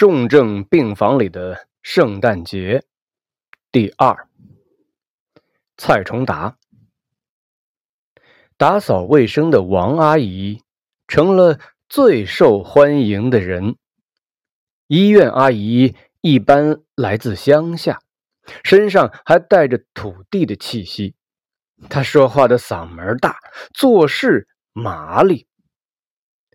[0.00, 2.86] 重症病房里的圣诞节，
[3.70, 4.30] 第二。
[5.76, 6.56] 蔡崇达，
[8.56, 10.62] 打扫卫生的王阿姨
[11.06, 13.76] 成了最受欢迎的人。
[14.86, 18.00] 医院阿姨一般来自乡下，
[18.64, 21.14] 身上还带着土地的气息。
[21.90, 23.38] 她说话的嗓门大，
[23.74, 25.46] 做事麻利。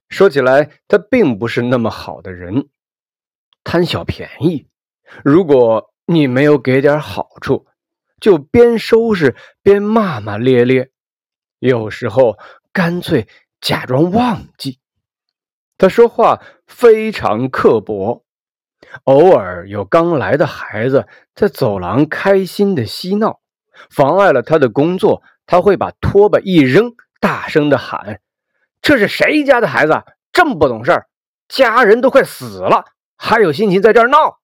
[0.09, 2.69] 说起来，她并不是那么好的人，
[3.65, 4.67] 贪小便宜。
[5.25, 7.65] 如果你没有给点好处，
[8.21, 10.91] 就边收拾边骂骂咧咧，
[11.59, 12.37] 有时候
[12.71, 13.27] 干脆
[13.59, 14.79] 假装忘记。
[15.77, 18.23] 他说话非常刻薄，
[19.03, 23.41] 偶尔有刚来的孩子在走廊开心的嬉闹，
[23.89, 28.21] 妨碍了他的工作，他会把拖把一扔，大声的喊
[28.81, 30.03] ：“这是谁家的孩子？
[30.31, 31.05] 这么不懂事，
[31.47, 32.85] 家人都快死了，
[33.17, 34.39] 还有心情在这儿闹？”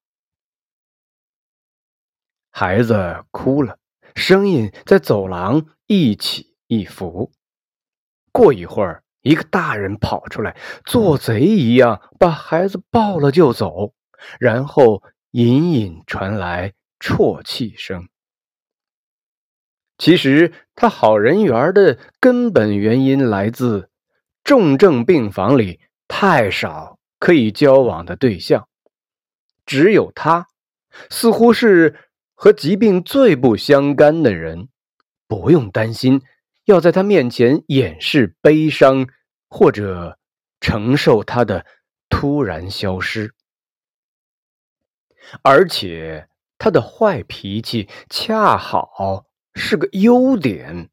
[2.51, 3.79] 孩子哭了，
[4.15, 7.31] 声音在走廊一起一伏。
[8.31, 13.93] 过一会儿，一个大人跑出来，做贼一样把孩子抱了就走，
[14.40, 18.07] 然后隐隐传来啜泣声。
[19.98, 23.90] 其实他好人缘的根本原因来自
[24.43, 28.68] 重症病房里太少可以交往的对象，
[29.66, 30.48] 只有他，
[31.10, 31.96] 似乎是。
[32.34, 34.68] 和疾病最不相干的人，
[35.27, 36.24] 不用担心
[36.66, 39.08] 要在他面前掩饰悲伤，
[39.48, 40.18] 或者
[40.60, 41.68] 承受他的
[42.10, 43.36] 突然消失。
[45.44, 50.90] 而且他的坏脾气恰好是个优点，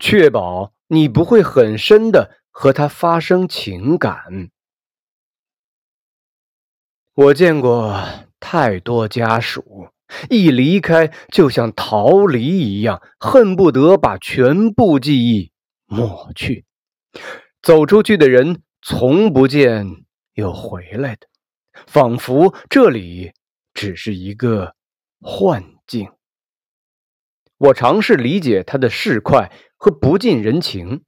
[0.00, 4.50] 确保你不会很深的和他发生情感。
[7.14, 8.02] 我见过
[8.38, 9.88] 太多家属。
[10.28, 15.52] 一离开，就像逃离一样，恨不得把全部记忆
[15.86, 16.64] 抹去。
[17.62, 19.86] 走出去的人，从不见
[20.34, 21.28] 有回来的，
[21.86, 23.32] 仿佛这里
[23.72, 24.74] 只是一个
[25.20, 26.10] 幻境。
[27.56, 31.04] 我尝试理解他的市侩和不近人情，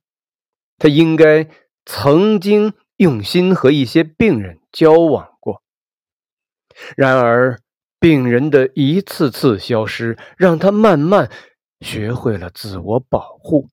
[0.79, 1.49] 他应该
[1.85, 5.32] 曾经用心和一些病人交往，
[6.97, 7.59] 然而。
[8.01, 11.31] 病人的一次次消失，让他慢慢
[11.79, 13.69] 学会了自我保护。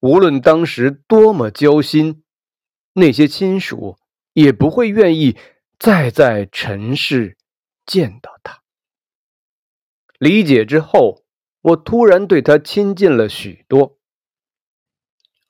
[0.00, 2.22] 无论当时多么交心，
[2.94, 3.98] 那些亲属
[4.32, 5.36] 也不会愿意
[5.78, 7.36] 再在尘世
[7.84, 8.62] 见到他。
[10.18, 11.22] 理解之后，
[11.60, 13.98] 我突然对他亲近了许多。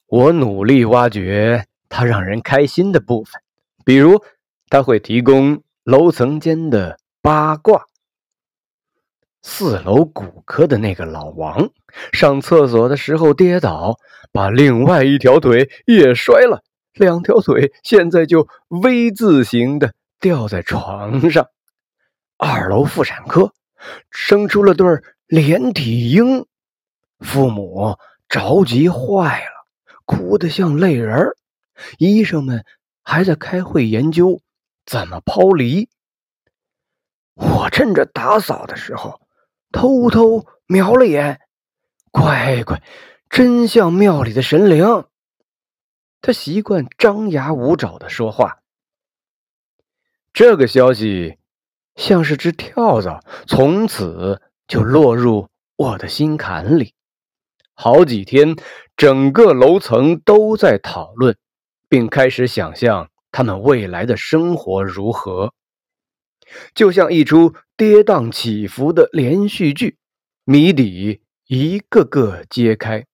[0.07, 3.41] 我努力挖掘他让人开心的部分，
[3.85, 4.21] 比如
[4.69, 7.87] 他会提供楼层间的八卦。
[9.43, 11.71] 四楼骨科的那个老王
[12.13, 13.97] 上厕所的时候跌倒，
[14.31, 16.63] 把另外一条腿也摔了，
[16.93, 21.49] 两条腿现在就 V 字形的吊在床上。
[22.39, 23.53] 二楼妇产科
[24.13, 24.87] 生出了对
[25.27, 26.47] 连体婴，
[27.19, 27.97] 父母
[28.29, 29.67] 着急坏了，
[30.05, 31.37] 哭得像泪人儿。
[31.99, 32.65] 医生们
[33.03, 34.41] 还在开会研究
[34.91, 35.89] 怎么抛离。
[37.35, 39.21] 我趁着打扫的时候。
[39.73, 41.41] 偷偷瞄了眼，
[42.11, 42.83] 乖乖，
[43.29, 45.05] 真像庙里的神灵。
[46.21, 48.63] 他习惯张牙舞爪的说话。
[50.33, 51.39] 这个消息
[51.95, 56.95] 像是只跳蚤，从此就落入我的心坎里。
[57.75, 58.57] 好几天，
[58.97, 61.39] 整个楼层都在讨论，
[61.89, 65.55] 并开始想象他们未来的生活如何。
[66.75, 69.99] 就像一出跌宕起伏的连续剧，
[70.45, 73.07] 谜底一个个揭开。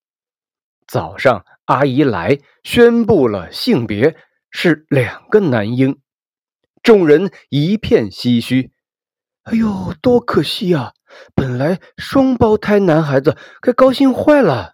[0.87, 4.17] 早上，阿姨来宣布了性别
[4.51, 6.01] 是两个男婴，
[6.83, 8.73] 众人一片唏嘘
[9.45, 10.93] ：“哎呦，多可惜啊！
[11.35, 14.73] 本来双胞胎男孩子该高兴坏了。”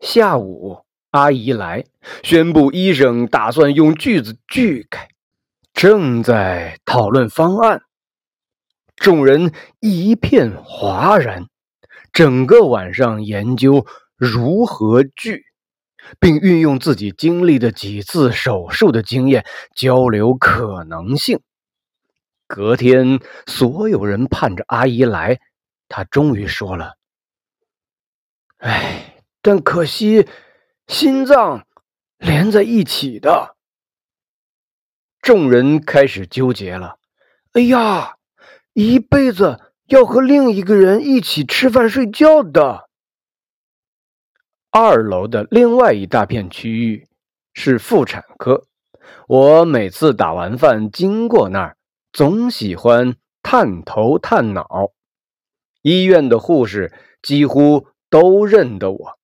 [0.00, 1.84] 下午，阿姨来
[2.22, 5.08] 宣布，医生打算用锯子锯开。
[5.74, 7.82] 正在讨论方案，
[8.96, 11.46] 众人一片哗然。
[12.12, 13.86] 整个晚上研究
[14.16, 15.44] 如何锯，
[16.18, 19.44] 并运用自己经历的几次手术的经验
[19.74, 21.40] 交流可能性。
[22.46, 25.40] 隔天，所有人盼着阿姨来，
[25.88, 26.94] 她终于说了
[28.58, 30.26] ：“哎，但可惜，
[30.92, 31.66] 心脏
[32.18, 33.56] 连在一起的。”
[35.22, 36.98] 众人开始纠结了。
[37.52, 38.16] 哎呀，
[38.74, 42.88] 一辈子要和另一个人一起吃饭睡觉的。
[44.70, 47.06] 二楼的另外一大片区域
[47.54, 48.66] 是妇产科。
[49.28, 51.76] 我每次打完饭经过那儿，
[52.12, 54.92] 总喜欢探头探脑。
[55.82, 56.92] 医院的护士
[57.22, 59.18] 几乎都认得我，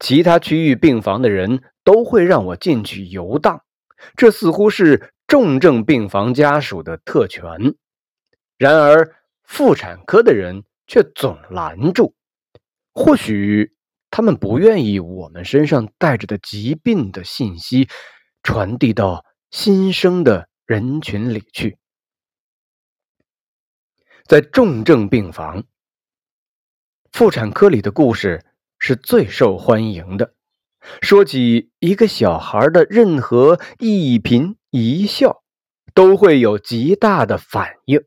[0.00, 3.62] 其他区域病房的人都会让我进去游荡。
[4.16, 7.74] 这似乎是重症病房家属的特权。
[8.56, 12.14] 然而，妇产科的人却总拦住。
[12.92, 13.74] 或许
[14.10, 17.88] 他们不愿意我们身上带着的疾病的信息
[18.42, 21.78] 传递到新生的人群里去。
[24.24, 25.64] 在重症病房，
[27.12, 28.44] 妇产科里的故事
[28.78, 30.34] 是最受欢迎的。
[31.02, 35.42] 说起一个小孩的任何一颦一笑，
[35.94, 38.04] 都会有极大的反应。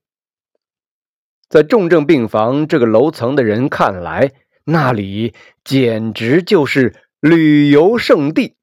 [1.50, 4.32] 在重症病房这个楼层的人看来，
[4.64, 8.56] 那里简直就是旅游胜地。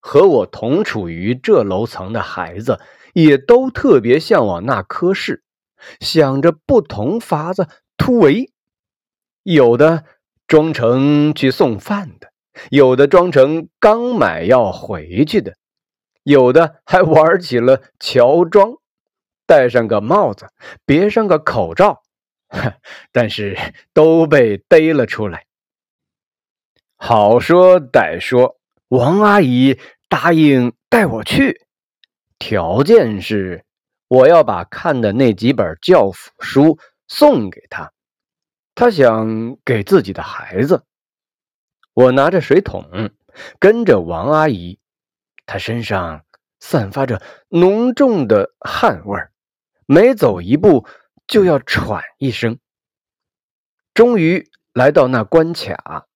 [0.00, 2.78] 和我同处于这楼层的孩子，
[3.12, 5.42] 也都特别向往那科室，
[5.98, 8.52] 想着不同法子突围。
[9.42, 10.04] 有的
[10.54, 12.30] 装成去送饭的，
[12.70, 15.56] 有的装成刚买药回去的，
[16.22, 18.74] 有的还玩起了乔装。
[19.46, 20.46] 戴上个帽子，
[20.86, 22.02] 别上个口罩，
[23.10, 23.58] 但是
[23.92, 25.44] 都被逮了出来。
[26.94, 28.56] 好说歹说，
[28.86, 29.76] 王阿姨
[30.08, 31.62] 答应带我去，
[32.38, 33.64] 条件是
[34.06, 36.78] 我要把看的那几本教辅书
[37.08, 37.90] 送给她，
[38.74, 40.84] 他想给自己的孩子。
[41.92, 43.12] 我拿着水桶
[43.58, 44.80] 跟着王阿姨，
[45.46, 46.24] 她身上
[46.58, 49.32] 散发着浓重的汗味儿。
[49.86, 50.86] 每走一步
[51.26, 52.58] 就要喘一声。
[53.92, 56.08] 终于来到那关卡，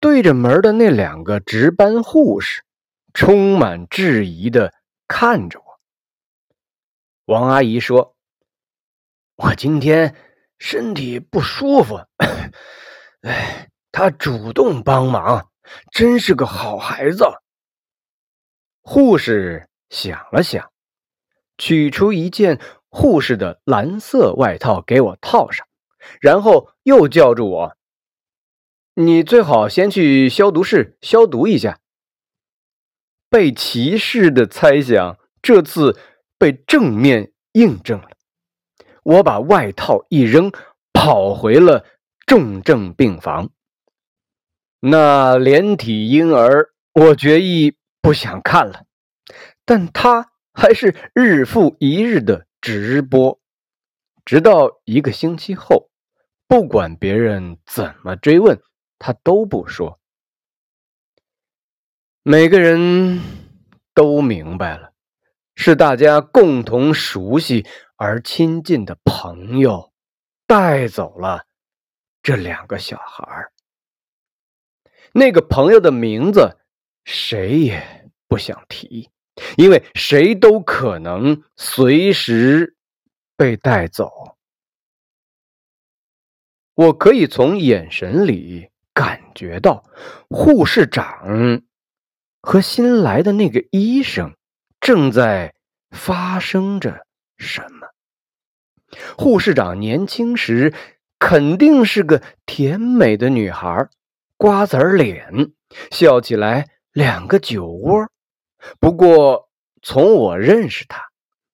[0.00, 2.62] 对着门的那两个值班护士
[3.12, 4.72] 充满质疑的
[5.06, 5.80] 看着我。
[7.26, 8.16] 王阿姨说
[9.36, 10.14] ：“我今天
[10.64, 12.00] 身体不舒服，
[13.22, 15.50] 哎，他主动帮忙，
[15.90, 17.24] 真是个好孩子。”
[18.80, 20.70] 护士想了想。
[21.58, 25.66] 取出一件护士的蓝色外套给我套上，
[26.20, 27.76] 然后又叫住我
[28.94, 31.80] ：“你最好先去消毒室消毒一下。”
[33.28, 35.98] 被歧视的猜想这次
[36.38, 38.11] 被正面印证了。
[39.02, 40.52] 我把外套一扔，
[40.92, 41.84] 跑回了
[42.26, 43.50] 重症病房。
[44.80, 48.84] 那连体婴儿，我决意不想看了，
[49.64, 50.30] 但他。
[50.54, 53.40] 还是日复一日的直播，
[54.22, 55.88] 直到一个星期后，
[56.46, 58.60] 不管别人怎么追问，
[58.98, 59.98] 他都不说。
[62.22, 63.22] 每个人
[63.94, 64.92] 都明白了，
[65.54, 67.64] 是大家共同熟悉
[68.04, 69.92] 而亲近的朋友
[70.48, 71.46] 带走了
[72.20, 73.52] 这两个小孩
[75.12, 76.58] 那个朋友的名字，
[77.04, 79.08] 谁也不想提。
[79.56, 82.76] 因为谁都可能随时
[83.36, 84.36] 被带走，
[86.74, 89.84] 我可以从眼神里感觉到
[90.28, 91.62] 护士长
[92.40, 94.36] 和新来的那个医生
[94.80, 95.54] 正在
[95.90, 97.81] 发生着什么。
[99.16, 100.72] 护士长年轻时
[101.18, 103.88] 肯定是个甜美的女孩，
[104.36, 105.52] 瓜子脸，
[105.90, 108.08] 笑起来两个酒窝。
[108.78, 109.48] 不过，
[109.82, 111.10] 从我认识她，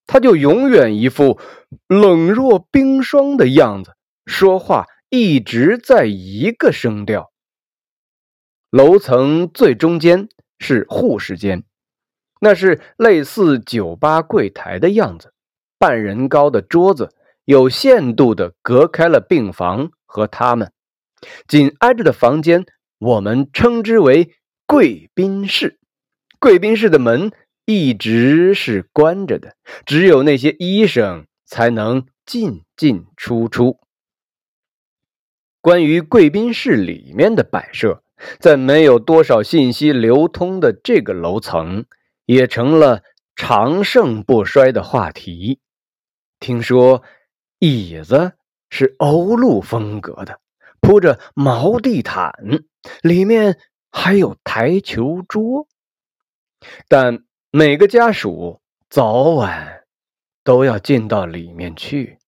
[0.07, 1.39] 她就永远一副
[1.87, 3.95] 冷若冰霜的样子，
[4.27, 7.31] 说话一直在一个声调。
[8.71, 10.29] 楼层最中间
[10.59, 11.65] 是护士间，
[12.41, 15.33] 那是类似酒吧柜台的样子，
[15.79, 17.15] 半人高的桌子
[17.49, 20.71] 有限度的隔开了病房和他们。
[21.47, 22.67] 紧挨着的房间，
[22.99, 24.35] 我们称之为
[24.67, 25.81] 贵宾室。
[26.39, 27.33] 贵宾室的门
[27.65, 33.81] 一直是关着的，只有那些医生才能进进出出。
[35.63, 38.03] 关于贵宾室里面的摆设，
[38.39, 41.87] 在没有多少信息流通的这个楼层，
[42.27, 43.03] 也成了
[43.35, 45.61] 长盛不衰的话题。
[46.39, 47.03] 听说
[47.59, 48.35] 椅子
[48.71, 50.41] 是欧陆风格的，
[50.81, 52.33] 铺着毛地毯，
[53.03, 53.59] 里面
[53.91, 55.67] 还有台球桌。
[56.89, 59.85] 但每个家属早晚
[60.45, 62.19] 都要进到里面去，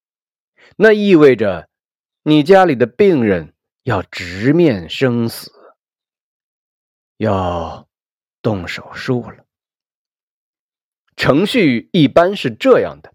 [0.76, 1.68] 那意味着
[2.22, 5.52] 你家里的病人要直面生死，
[7.16, 7.88] 要
[8.42, 9.44] 动手术了。
[11.16, 13.12] 程序一般是这样的：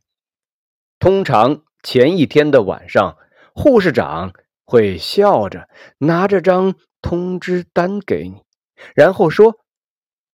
[1.00, 3.16] 通常前一天的晚上，
[3.54, 4.34] 护士长
[4.66, 8.42] 会笑着拿着张通知单给你，
[8.96, 9.60] 然后说：“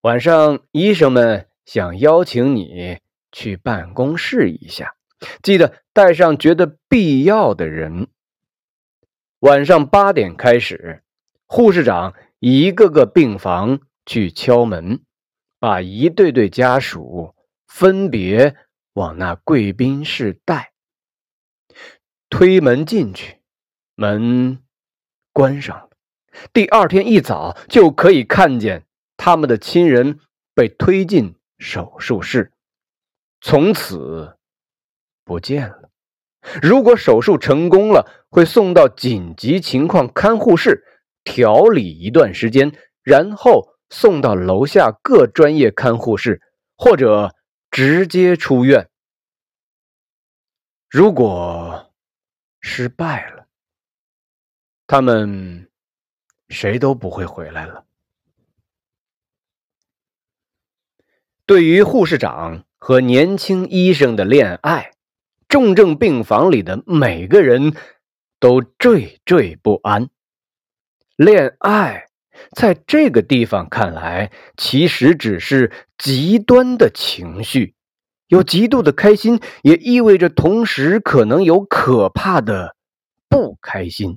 [0.02, 2.98] 晚上医生们。”想邀请你
[3.30, 4.96] 去办公室一下，
[5.44, 8.08] 记得带上觉得必要的人。
[9.38, 11.04] 晚上八点开始，
[11.46, 15.02] 护士长一个个病房去敲门，
[15.60, 17.36] 把一对对家属
[17.68, 18.56] 分别
[18.94, 20.71] 往那贵宾室带。
[22.32, 23.42] 推门进去，
[23.94, 24.58] 门
[25.34, 25.90] 关上了。
[26.50, 28.86] 第二天一早就可以看见
[29.18, 30.18] 他们的亲人
[30.54, 31.36] 被推进。
[31.58, 32.50] 手术室
[33.40, 34.36] 从此
[35.24, 35.90] 不见了。
[36.60, 40.82] 如果手术成功了，会送到紧急情况看护室
[41.22, 42.72] 调理一段时间，
[43.04, 46.42] 然后送到楼下各专业看护室，
[46.76, 47.32] 或者
[47.70, 48.88] 直接出院。
[50.90, 51.91] 如果
[52.62, 53.46] 失败了，
[54.86, 55.68] 他们
[56.48, 57.84] 谁都不会回来了。
[61.44, 64.92] 对于护士长和年轻医生的恋爱，
[65.48, 67.74] 重症病房里的每个人
[68.38, 70.08] 都惴惴不安。
[71.16, 72.06] 恋爱
[72.52, 77.74] 在这个地方看来，其实只是极端的情绪，
[78.32, 82.74] 有极度的开心，也意味着同时可能有可怕的
[83.28, 84.16] 不开心。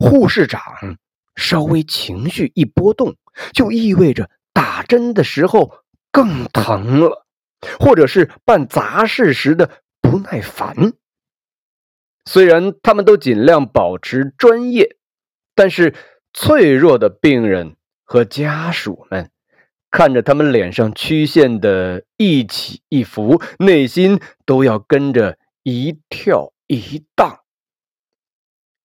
[0.00, 0.98] 护士长
[1.36, 3.14] 稍微情绪一波动，
[3.52, 5.72] 就意味着打针的时候。
[6.12, 7.24] 更疼了，
[7.78, 9.70] 或者是办杂事时的
[10.00, 10.92] 不耐烦。
[12.24, 14.96] 虽然他们都尽量保持专业，
[15.54, 15.94] 但是
[16.32, 19.30] 脆弱的病人和家属们
[19.90, 27.40] 看着他们脸上曲线的一起一伏，内心都要跟着一跳一荡。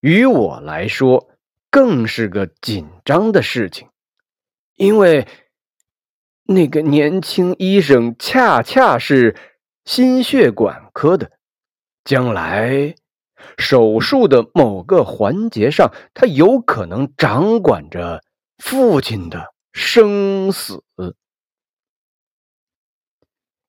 [0.02, 1.30] 于我来说，
[1.70, 3.88] 更是个紧张的事情，
[4.76, 5.28] 因为。
[6.48, 9.36] 那个年轻医生恰恰是
[9.84, 11.32] 心血管科的，
[12.04, 12.94] 将来
[13.58, 18.22] 手术的某个环节上，他有可能掌管着
[18.60, 20.86] 父亲的生死。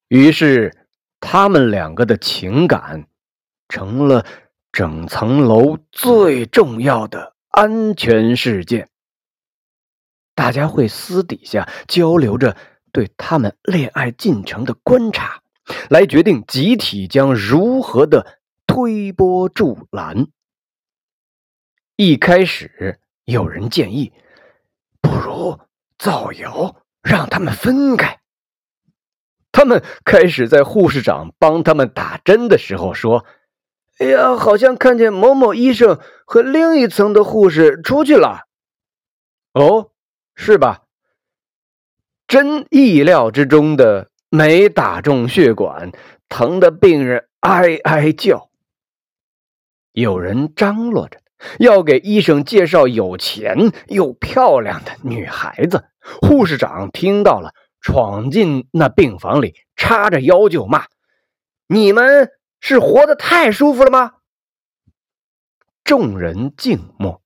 [0.07, 0.73] 于是，
[1.19, 3.09] 他们两个的情感
[3.69, 4.25] 成了
[4.71, 8.89] 整层楼最重要的安全事件。
[10.37, 12.57] 大家会私底下交流着
[12.93, 15.43] 对他们恋爱进程的观察，
[15.91, 20.29] 来决定集体将如何的推波助澜。
[21.97, 24.13] 一开始有人建议，
[25.01, 25.59] 不如
[25.99, 28.21] 造谣让他们分开。
[29.53, 33.25] 他们开始在护士长帮他们打针的时候说
[33.99, 38.47] ：“哎呀，好像看见某某医生和另一层的护士出去了。”
[39.55, 39.91] 哦。
[40.39, 40.83] 是吧？
[42.29, 45.93] 真意料之中的，没打中血管，
[46.29, 48.51] 疼的病人哀哀叫。
[49.93, 51.19] 有人张罗着
[51.59, 55.85] 要给医生介绍有钱又漂亮的女孩子。
[56.23, 60.87] 护士长听到了，闯进那病房里，叉着腰就骂
[61.69, 64.13] ：“你们是活得太舒服了吗？”
[65.85, 67.23] 众人静默。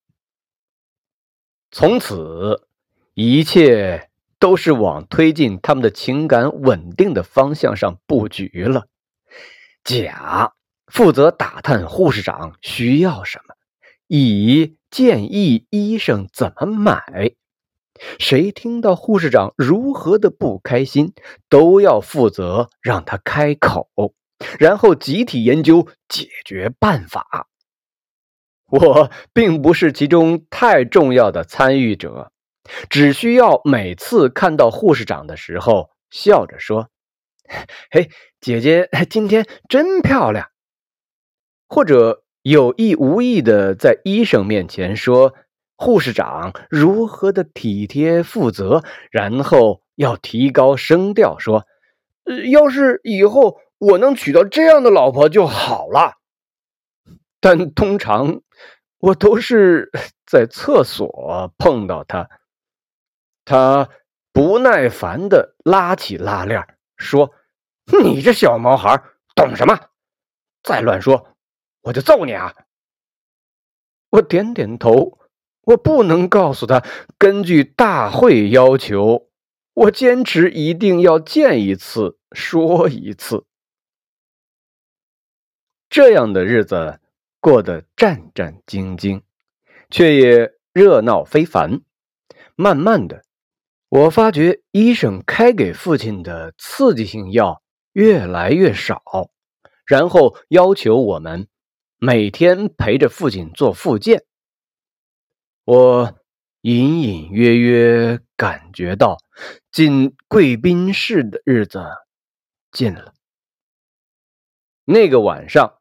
[1.71, 2.67] 从此。
[3.15, 8.87] 一切都是往推进他们的情感稳定的方向上布局了。
[9.85, 10.55] 甲
[10.87, 13.55] 负责打探护士长需要什么，
[14.13, 17.31] 乙建议医生怎么买。
[18.19, 21.15] 谁听到护士长如何的不开心，
[21.49, 23.89] 都要负责让他开口，
[24.59, 27.47] 然后集体研究解决办法。
[28.67, 32.33] 我并不是其中太重要的参与者。
[32.89, 36.89] 只需要每次看到护士长的时候，笑着说
[37.93, 40.51] ：“嘿，姐姐今天真漂亮。”
[41.69, 45.35] 或者有意无意的在医生面前说
[45.77, 51.65] 护士长如何的体贴负责，然后要提高声调说
[52.51, 56.15] ：“要是以后我能娶到这样的老婆就好了。”
[57.39, 58.41] 但通常
[58.99, 59.89] 我都是
[60.27, 62.29] 在厕所碰到她。
[63.45, 63.89] 他
[64.33, 66.67] 不耐烦的拉起拉链，
[66.97, 67.33] 说
[68.03, 69.01] ：“你这小毛孩
[69.37, 69.79] 懂什么？
[70.65, 71.30] 再乱说，
[71.83, 72.55] 我就揍你啊！”
[74.11, 75.19] 我点点头，
[75.63, 76.85] 我不能告诉他。
[77.17, 79.29] 根据大会要求，
[79.73, 83.45] 我坚持一定要见一次，说一次。
[85.89, 87.01] 这样的日子
[87.41, 89.23] 过得战战兢兢，
[89.91, 91.83] 却也热闹非凡。
[92.57, 93.25] 慢慢的，
[93.89, 99.31] 我发觉医生开给父亲的刺激性药越来越少，
[99.87, 101.49] 然后要求我们
[102.03, 104.25] 每天陪着父亲做复健。
[105.65, 106.19] 我
[106.63, 109.19] 隐隐约约感觉到
[109.71, 111.85] 进贵宾室的日子
[112.73, 113.13] 近了。
[114.87, 115.75] 那个晚上。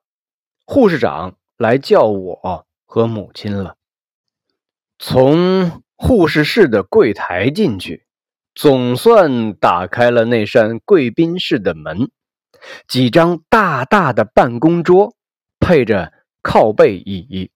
[0.65, 3.77] 护士长来叫我和母亲了。
[4.99, 8.05] 从护士室的柜台进去，
[8.53, 12.11] 总算打开了那扇贵宾室的门。
[12.87, 15.15] 几张大大的办公桌，
[15.59, 17.51] 配着靠背椅，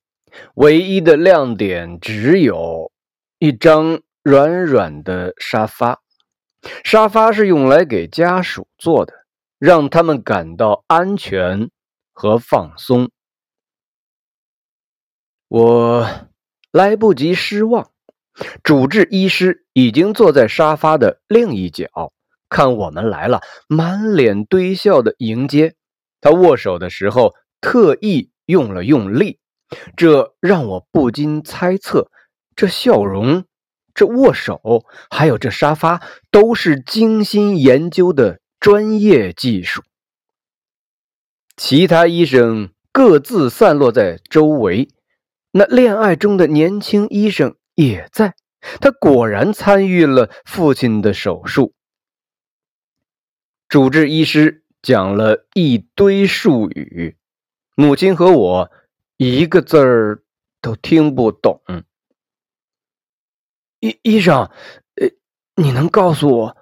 [0.55, 2.91] 唯一的亮点只有
[3.39, 6.01] 一张软软的沙发。
[6.83, 9.13] 沙发是用来给家属坐的，
[9.57, 11.69] 让他们感到安全。
[12.15, 13.09] 和放松，
[15.47, 16.07] 我
[16.71, 17.89] 来不及失望。
[18.61, 22.13] 主治医师已经坐在沙发的另一角，
[22.49, 25.73] 看我们来了，满脸堆笑的迎接。
[26.21, 27.33] 他握手的时候
[27.63, 29.39] 特意用了用力，
[29.95, 32.11] 这让我不禁猜测：
[32.57, 33.45] 这笑容、
[33.93, 39.81] 这握手，还有这沙发，都是精心研究的专业技术。
[41.55, 44.89] 其他医生各自散落在周围，
[45.51, 48.35] 那恋爱中的年轻医生也在。
[48.81, 51.73] 他果然参与了父亲的手术。
[53.69, 57.17] 主治医师讲了一堆术语，
[57.75, 58.71] 母亲和我
[59.17, 60.23] 一个字儿
[60.61, 61.61] 都听不懂。
[63.79, 64.49] 医医生，
[64.95, 65.09] 呃，
[65.55, 66.57] 你能告诉我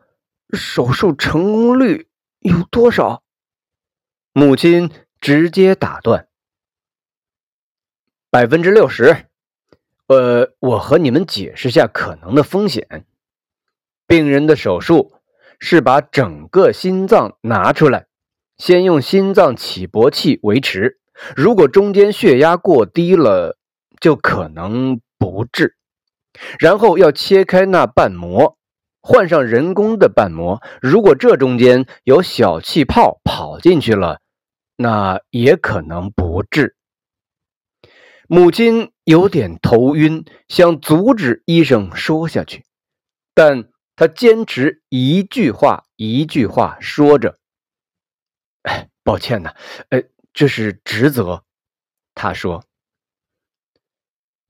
[0.54, 2.08] 手术成功率
[2.40, 3.24] 有多少？
[4.32, 6.30] 母亲直接打断
[8.32, 9.28] ：“百分之六十。
[10.08, 13.06] 呃，我和你们解释下可能的风险。
[14.08, 15.14] 病人的手术
[15.60, 18.08] 是把整个心脏拿出来，
[18.58, 21.01] 先用心脏起搏器维持。
[21.36, 23.58] 如果中间血压过低了，
[24.00, 25.76] 就可能不治。
[26.60, 28.58] 然后要切开那瓣膜，
[29.02, 30.62] 换上人工的瓣膜。
[30.82, 34.20] 如果这中间有小气泡跑进去了。”
[34.78, 36.76] 那也可能不治。
[38.28, 42.66] 母亲有点头晕，想阻止医生说下去，
[43.36, 47.38] 但他坚持一句话一句话说着
[48.64, 49.54] ：“哎抱歉呐，
[49.90, 50.02] 呃，
[50.34, 51.44] 这是职责。”
[52.16, 52.64] 他说：“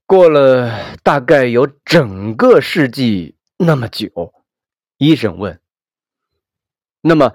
[0.06, 4.34] 过了大概有整个世纪那么久。”
[4.98, 5.60] 医生问
[7.00, 7.34] ：“那么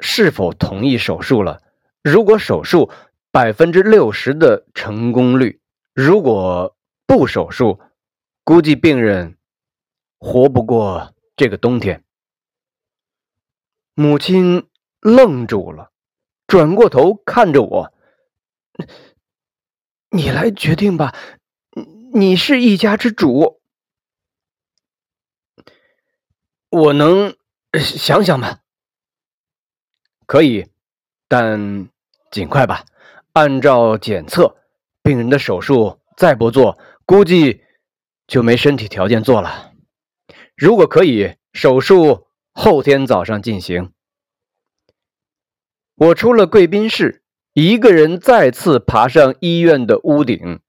[0.00, 1.62] 是否同意手术了？”
[2.02, 2.90] 如果手术
[3.30, 5.60] 百分之六十的成功率，
[5.92, 7.80] 如果不手术，
[8.44, 9.36] 估计病人
[10.18, 12.04] 活不过这个冬天。
[13.94, 14.68] 母亲
[15.00, 15.92] 愣住了，
[16.48, 17.92] 转过头看着我
[20.10, 21.14] ：“你来决定吧，
[22.12, 23.60] 你是一家之主。”
[26.70, 27.36] 我能
[27.78, 28.58] 想想吗？
[30.26, 30.66] 可以，
[31.28, 31.88] 但。
[32.30, 32.84] 尽快吧，
[33.32, 34.58] 按照检测，
[35.02, 37.64] 病人的手术再不做，估计
[38.26, 39.72] 就没身体条件做了。
[40.54, 43.94] 如果可以，手术后天早上进行。
[45.98, 47.22] 我出了贵宾室，
[47.54, 50.60] 一个人再次爬上医院的屋顶。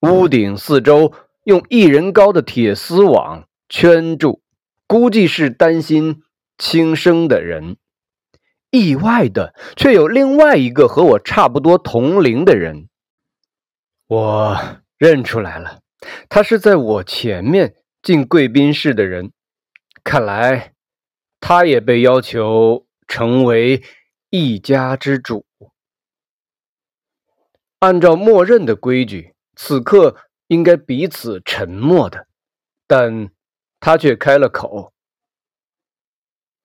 [0.00, 1.12] 屋顶四周
[1.44, 4.42] 用一人高的铁丝网圈住，
[4.88, 6.22] 估计是担心
[6.56, 7.76] 轻生的人。
[8.72, 12.88] 意外的，却有另外一个和我差不多同龄的人，
[14.08, 14.58] 我
[14.98, 15.82] 认出来了，
[16.28, 19.30] 他是在我前面进贵宾室的人。
[20.02, 20.72] 看来，
[21.38, 23.82] 他也被要求成为
[24.30, 25.46] 一家之主。
[27.80, 30.16] 按照默认的规矩，此刻
[30.48, 32.26] 应该彼此沉默的，
[32.86, 33.30] 但
[33.78, 34.92] 他却开了口：“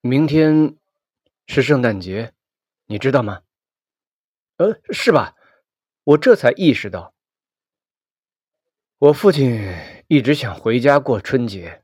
[0.02, 0.76] 明天。”
[1.46, 2.32] 是圣诞节，
[2.86, 3.42] 你知道吗？
[4.56, 5.36] 呃，是吧？
[6.06, 7.14] 我这才意识到，
[8.98, 9.76] 我父亲
[10.08, 11.84] 一直想回家过春节。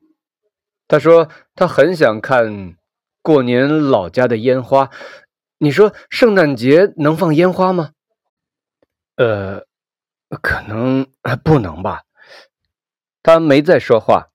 [0.88, 2.78] 他说他很想看
[3.22, 4.90] 过年老家的烟花，
[5.62, 7.92] 你说圣诞节能放烟花吗？
[9.18, 9.66] 呃，
[10.42, 11.06] 可能
[11.44, 12.04] 不能吧。
[13.22, 14.30] 他没再说话，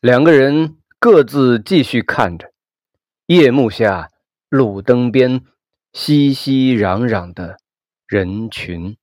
[0.00, 2.52] 两个人各自继续看着
[3.24, 4.10] 夜幕下
[4.50, 5.46] 路灯边
[5.94, 7.56] 熙熙攘攘的
[8.06, 8.98] 人群。